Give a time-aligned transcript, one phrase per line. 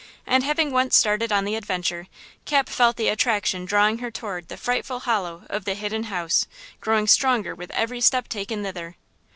[0.25, 2.07] And having once started on the adventure,
[2.45, 6.47] Cap felt the attraction drawing her toward the frightful hollow of the Hidden House
[6.79, 8.95] growing stronger with every step taken thitherward.